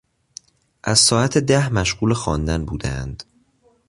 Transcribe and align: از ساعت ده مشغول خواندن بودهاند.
از 0.83 0.99
ساعت 0.99 1.37
ده 1.37 1.73
مشغول 1.73 2.13
خواندن 2.13 2.65
بودهاند. 2.65 3.23